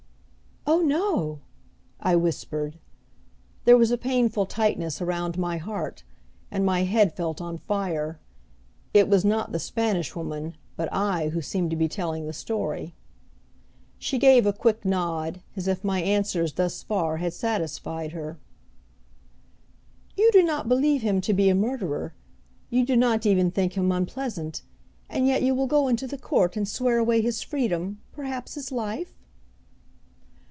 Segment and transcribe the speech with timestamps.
[0.67, 1.39] "Oh, no!"
[1.99, 2.77] I whispered.
[3.65, 6.03] There was a painful tightness around my heart,
[6.51, 8.19] and my head felt on fire.
[8.93, 12.93] It was not the Spanish Woman but I who seemed to be telling the story.
[13.97, 18.37] She gave a quick nod, as if my answers thus far had satisfied her.
[20.15, 22.13] "You do not believe him to be a murderer,
[22.69, 24.61] you do not even think him unpleasant,
[25.09, 28.71] and yet you will go into the court and swear away his freedom perhaps his
[28.71, 29.17] life?"